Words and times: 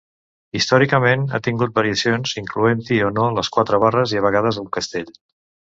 Històricament, 0.59 1.25
ha 1.35 1.41
tingut 1.49 1.75
variacions, 1.77 2.33
incloent-hi 2.43 2.99
o 3.11 3.15
no 3.19 3.29
les 3.39 3.55
quatre 3.59 3.83
barres 3.87 4.17
i 4.17 4.23
a 4.23 4.27
vegades 4.29 4.63
un 4.65 4.73
castell. 4.81 5.19